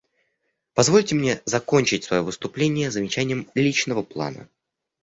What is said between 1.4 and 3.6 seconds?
закончить свое выступление замечанием